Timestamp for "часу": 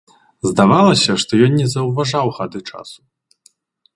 2.71-2.99